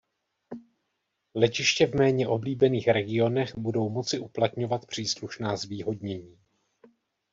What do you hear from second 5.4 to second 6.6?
zvýhodnění.